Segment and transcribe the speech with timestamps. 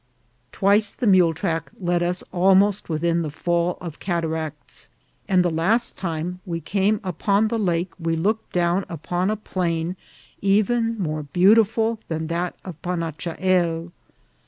[0.51, 4.89] Twice the mule track led us almost with in the fall of cataracts,
[5.27, 9.95] and the last time we came upon the lake we looked down upon a plain
[10.41, 13.91] even more beautiful than that of Panachahel.